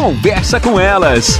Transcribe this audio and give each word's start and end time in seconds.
Conversa 0.00 0.58
com 0.58 0.80
elas. 0.80 1.38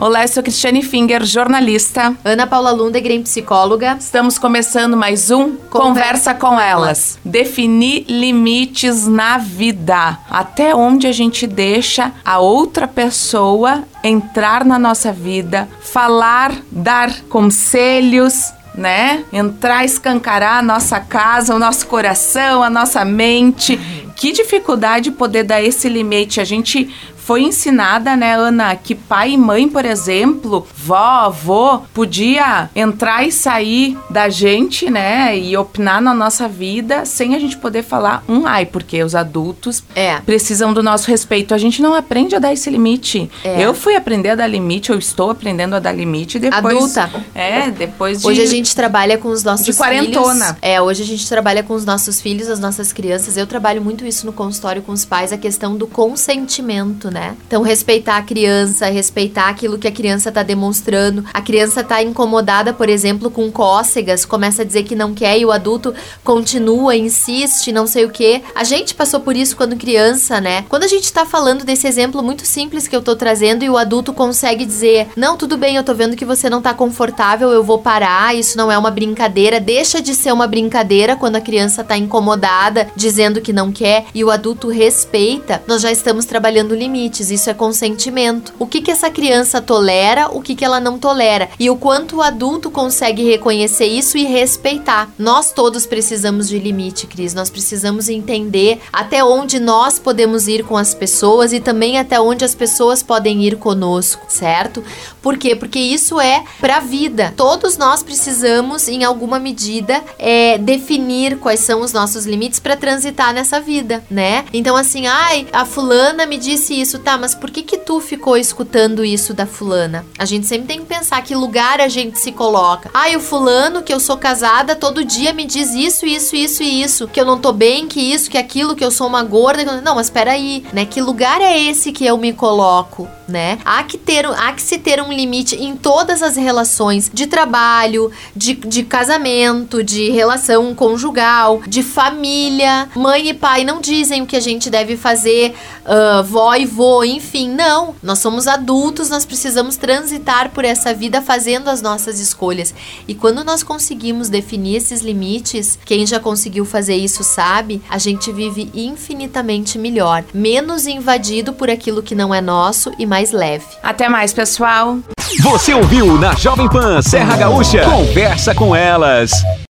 Olá, 0.00 0.22
eu 0.22 0.28
sou 0.28 0.42
Cristiane 0.42 0.82
Finger, 0.82 1.22
jornalista. 1.22 2.16
Ana 2.24 2.46
Paula 2.46 2.70
Lundegren, 2.70 3.22
psicóloga. 3.22 3.98
Estamos 4.00 4.38
começando 4.38 4.96
mais 4.96 5.30
um 5.30 5.56
Conversa, 5.56 5.68
Conversa 5.68 6.34
com 6.34 6.58
elas. 6.58 7.18
Definir 7.22 8.06
limites 8.08 9.06
na 9.06 9.36
vida. 9.36 10.18
Até 10.30 10.74
onde 10.74 11.06
a 11.06 11.12
gente 11.12 11.46
deixa 11.46 12.12
a 12.24 12.38
outra 12.38 12.88
pessoa 12.88 13.84
entrar 14.02 14.64
na 14.64 14.78
nossa 14.78 15.12
vida, 15.12 15.68
falar, 15.80 16.52
dar 16.70 17.12
conselhos, 17.28 18.52
né? 18.76 19.24
Entrar, 19.32 19.84
escancarar 19.84 20.58
a 20.58 20.62
nossa 20.62 21.00
casa, 21.00 21.54
o 21.54 21.58
nosso 21.58 21.86
coração, 21.86 22.62
a 22.62 22.70
nossa 22.70 23.04
mente. 23.04 23.78
Que 24.16 24.32
dificuldade 24.32 25.10
poder 25.10 25.44
dar 25.44 25.62
esse 25.62 25.88
limite. 25.88 26.40
A 26.40 26.44
gente 26.44 26.92
foi 27.26 27.42
ensinada, 27.42 28.14
né, 28.14 28.36
Ana, 28.36 28.76
que 28.76 28.94
pai 28.94 29.32
e 29.32 29.36
mãe, 29.36 29.68
por 29.68 29.84
exemplo, 29.84 30.64
vó, 30.76 30.94
avô, 30.94 31.80
podia 31.92 32.70
entrar 32.72 33.26
e 33.26 33.32
sair 33.32 33.98
da 34.08 34.28
gente, 34.28 34.88
né, 34.88 35.36
e 35.36 35.56
opinar 35.56 36.00
na 36.00 36.14
nossa 36.14 36.46
vida 36.46 37.04
sem 37.04 37.34
a 37.34 37.40
gente 37.40 37.56
poder 37.56 37.82
falar 37.82 38.22
um 38.28 38.46
ai, 38.46 38.64
porque 38.64 39.02
os 39.02 39.16
adultos 39.16 39.82
é. 39.96 40.20
precisam 40.20 40.72
do 40.72 40.84
nosso 40.84 41.10
respeito. 41.10 41.52
A 41.52 41.58
gente 41.58 41.82
não 41.82 41.94
aprende 41.94 42.36
a 42.36 42.38
dar 42.38 42.52
esse 42.52 42.70
limite. 42.70 43.28
É. 43.42 43.60
Eu 43.60 43.74
fui 43.74 43.96
aprender 43.96 44.30
a 44.30 44.34
dar 44.36 44.46
limite, 44.46 44.90
eu 44.90 44.98
estou 44.98 45.28
aprendendo 45.30 45.74
a 45.74 45.80
dar 45.80 45.90
limite 45.90 46.38
depois. 46.38 46.96
Adulta. 46.96 47.10
É, 47.34 47.72
depois 47.72 48.20
de. 48.20 48.26
Hoje 48.28 48.40
a 48.40 48.46
gente 48.46 48.72
trabalha 48.72 49.18
com 49.18 49.30
os 49.30 49.42
nossos 49.42 49.66
de 49.66 49.74
quarentona. 49.74 50.44
filhos. 50.44 50.58
É, 50.62 50.80
hoje 50.80 51.02
a 51.02 51.06
gente 51.06 51.28
trabalha 51.28 51.64
com 51.64 51.74
os 51.74 51.84
nossos 51.84 52.20
filhos, 52.20 52.48
as 52.48 52.60
nossas 52.60 52.92
crianças. 52.92 53.36
Eu 53.36 53.48
trabalho 53.48 53.82
muito 53.82 54.06
isso 54.06 54.24
no 54.26 54.32
consultório 54.32 54.80
com 54.80 54.92
os 54.92 55.04
pais, 55.04 55.32
a 55.32 55.36
questão 55.36 55.76
do 55.76 55.88
consentimento, 55.88 57.10
né? 57.10 57.15
Então, 57.46 57.62
respeitar 57.62 58.16
a 58.16 58.22
criança, 58.22 58.86
respeitar 58.86 59.48
aquilo 59.48 59.78
que 59.78 59.88
a 59.88 59.92
criança 59.92 60.30
tá 60.32 60.42
demonstrando. 60.42 61.24
A 61.32 61.40
criança 61.40 61.82
tá 61.82 62.02
incomodada, 62.02 62.72
por 62.72 62.88
exemplo, 62.88 63.30
com 63.30 63.50
cócegas, 63.50 64.24
começa 64.24 64.62
a 64.62 64.64
dizer 64.64 64.82
que 64.84 64.94
não 64.94 65.14
quer 65.14 65.38
e 65.38 65.44
o 65.44 65.52
adulto 65.52 65.94
continua, 66.24 66.96
insiste, 66.96 67.72
não 67.72 67.86
sei 67.86 68.04
o 68.04 68.10
que. 68.10 68.42
A 68.54 68.64
gente 68.64 68.94
passou 68.94 69.20
por 69.20 69.36
isso 69.36 69.56
quando 69.56 69.76
criança, 69.76 70.40
né? 70.40 70.64
Quando 70.68 70.84
a 70.84 70.88
gente 70.88 71.12
tá 71.12 71.24
falando 71.24 71.64
desse 71.64 71.86
exemplo 71.86 72.22
muito 72.22 72.44
simples 72.44 72.88
que 72.88 72.94
eu 72.94 73.02
tô 73.02 73.16
trazendo 73.16 73.64
e 73.64 73.70
o 73.70 73.76
adulto 73.76 74.12
consegue 74.12 74.64
dizer: 74.64 75.08
Não, 75.16 75.36
tudo 75.36 75.56
bem, 75.56 75.76
eu 75.76 75.84
tô 75.84 75.94
vendo 75.94 76.16
que 76.16 76.24
você 76.24 76.50
não 76.50 76.62
tá 76.62 76.74
confortável, 76.74 77.50
eu 77.50 77.62
vou 77.62 77.78
parar, 77.78 78.34
isso 78.34 78.56
não 78.56 78.70
é 78.70 78.76
uma 78.76 78.90
brincadeira. 78.90 79.60
Deixa 79.60 80.00
de 80.00 80.14
ser 80.14 80.32
uma 80.32 80.46
brincadeira 80.46 81.16
quando 81.16 81.36
a 81.36 81.40
criança 81.40 81.84
tá 81.84 81.96
incomodada, 81.96 82.88
dizendo 82.96 83.40
que 83.40 83.52
não 83.52 83.72
quer 83.72 84.06
e 84.14 84.24
o 84.24 84.30
adulto 84.30 84.68
respeita. 84.68 85.62
Nós 85.66 85.82
já 85.82 85.90
estamos 85.90 86.24
trabalhando 86.24 86.74
limites. 86.74 87.05
Isso 87.32 87.46
isso 87.46 87.50
é 87.50 87.54
consentimento. 87.54 88.52
O 88.58 88.66
que 88.66 88.80
que 88.80 88.90
essa 88.90 89.08
criança 89.08 89.60
tolera, 89.60 90.28
o 90.32 90.42
que 90.42 90.56
que 90.56 90.64
ela 90.64 90.80
não 90.80 90.98
tolera 90.98 91.48
e 91.60 91.70
o 91.70 91.76
quanto 91.76 92.16
o 92.16 92.22
adulto 92.22 92.70
consegue 92.70 93.22
reconhecer 93.22 93.86
isso 93.86 94.18
e 94.18 94.24
respeitar. 94.24 95.08
Nós 95.16 95.52
todos 95.52 95.86
precisamos 95.86 96.48
de 96.48 96.58
limite, 96.58 97.06
Cris. 97.06 97.34
Nós 97.34 97.48
precisamos 97.48 98.08
entender 98.08 98.80
até 98.92 99.22
onde 99.22 99.60
nós 99.60 99.98
podemos 99.98 100.48
ir 100.48 100.64
com 100.64 100.76
as 100.76 100.94
pessoas 100.94 101.52
e 101.52 101.60
também 101.60 101.98
até 101.98 102.20
onde 102.20 102.44
as 102.44 102.54
pessoas 102.54 103.02
podem 103.02 103.44
ir 103.44 103.56
conosco, 103.56 104.26
certo? 104.28 104.82
Por 105.22 105.36
quê? 105.38 105.54
Porque 105.54 105.78
isso 105.78 106.20
é 106.20 106.42
para 106.60 106.78
a 106.78 106.80
vida. 106.80 107.32
Todos 107.36 107.76
nós 107.76 108.02
precisamos, 108.02 108.88
em 108.88 109.04
alguma 109.04 109.38
medida, 109.38 110.02
é, 110.18 110.58
definir 110.58 111.38
quais 111.38 111.60
são 111.60 111.80
os 111.80 111.92
nossos 111.92 112.26
limites 112.26 112.58
para 112.58 112.76
transitar 112.76 113.32
nessa 113.32 113.60
vida, 113.60 114.04
né? 114.10 114.44
Então, 114.52 114.76
assim, 114.76 115.06
ai, 115.06 115.46
a 115.52 115.64
fulana 115.64 116.26
me 116.26 116.38
disse 116.38 116.80
isso, 116.80 116.95
tá, 116.98 117.16
mas 117.18 117.34
por 117.34 117.50
que 117.50 117.62
que 117.62 117.78
tu 117.78 118.00
ficou 118.00 118.36
escutando 118.36 119.04
isso 119.04 119.34
da 119.34 119.46
fulana? 119.46 120.04
A 120.18 120.24
gente 120.24 120.46
sempre 120.46 120.66
tem 120.66 120.78
que 120.80 120.86
pensar 120.86 121.22
que 121.22 121.34
lugar 121.34 121.80
a 121.80 121.88
gente 121.88 122.18
se 122.18 122.32
coloca. 122.32 122.90
Ah, 122.94 123.08
o 123.16 123.20
fulano 123.20 123.82
que 123.82 123.92
eu 123.92 124.00
sou 124.00 124.16
casada 124.16 124.76
todo 124.76 125.04
dia 125.04 125.32
me 125.32 125.44
diz 125.44 125.72
isso, 125.74 126.06
isso, 126.06 126.36
isso 126.36 126.62
e 126.62 126.82
isso, 126.82 127.08
que 127.08 127.20
eu 127.20 127.24
não 127.24 127.38
tô 127.38 127.52
bem, 127.52 127.86
que 127.88 128.00
isso, 128.00 128.30
que 128.30 128.38
aquilo, 128.38 128.76
que 128.76 128.84
eu 128.84 128.90
sou 128.90 129.06
uma 129.06 129.22
gorda. 129.22 129.80
Não, 129.80 129.94
mas 129.94 130.10
peraí, 130.10 130.64
né? 130.72 130.84
Que 130.84 131.00
lugar 131.00 131.40
é 131.40 131.58
esse 131.58 131.92
que 131.92 132.04
eu 132.04 132.16
me 132.16 132.32
coloco, 132.32 133.08
né? 133.26 133.58
Há 133.64 133.82
que 133.82 133.98
ter, 133.98 134.26
há 134.26 134.52
que 134.52 134.62
se 134.62 134.78
ter 134.78 135.00
um 135.00 135.12
limite 135.12 135.56
em 135.56 135.76
todas 135.76 136.22
as 136.22 136.36
relações 136.36 137.10
de 137.12 137.26
trabalho, 137.26 138.10
de, 138.34 138.54
de 138.54 138.82
casamento, 138.82 139.82
de 139.82 140.10
relação 140.10 140.74
conjugal, 140.74 141.62
de 141.66 141.82
família. 141.82 142.88
Mãe 142.94 143.28
e 143.28 143.34
pai 143.34 143.64
não 143.64 143.80
dizem 143.80 144.22
o 144.22 144.26
que 144.26 144.36
a 144.36 144.40
gente 144.40 144.70
deve 144.70 144.96
fazer, 144.96 145.54
uh, 145.84 146.22
vó 146.22 146.54
e 146.54 146.66
vô, 146.66 146.85
enfim 147.04 147.36
enfim, 147.36 147.50
não. 147.50 147.94
Nós 148.02 148.18
somos 148.20 148.46
adultos, 148.46 149.10
nós 149.10 149.26
precisamos 149.26 149.76
transitar 149.76 150.50
por 150.50 150.64
essa 150.64 150.94
vida 150.94 151.20
fazendo 151.20 151.68
as 151.68 151.82
nossas 151.82 152.18
escolhas. 152.18 152.74
E 153.06 153.14
quando 153.14 153.44
nós 153.44 153.62
conseguimos 153.62 154.30
definir 154.30 154.76
esses 154.76 155.02
limites, 155.02 155.78
quem 155.84 156.06
já 156.06 156.18
conseguiu 156.18 156.64
fazer 156.64 156.96
isso 156.96 157.22
sabe, 157.22 157.82
a 157.90 157.98
gente 157.98 158.32
vive 158.32 158.70
infinitamente 158.72 159.78
melhor, 159.78 160.24
menos 160.32 160.86
invadido 160.86 161.52
por 161.52 161.68
aquilo 161.68 162.02
que 162.02 162.14
não 162.14 162.34
é 162.34 162.40
nosso 162.40 162.90
e 162.98 163.04
mais 163.04 163.32
leve. 163.32 163.66
Até 163.82 164.08
mais, 164.08 164.32
pessoal. 164.32 164.98
Você 165.42 165.74
ouviu 165.74 166.18
na 166.18 166.34
Jovem 166.34 166.68
Pan 166.68 167.02
Serra 167.02 167.36
Gaúcha? 167.36 167.84
Conversa 167.84 168.54
com 168.54 168.74
elas. 168.74 169.30